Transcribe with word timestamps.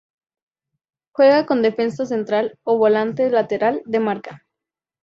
Juega 1.13 1.45
como 1.45 1.61
defensa 1.61 2.07
central 2.07 2.57
o 2.63 2.75
volante 2.79 3.29
lateral 3.29 3.83
de 3.85 3.99
marca. 3.99 4.47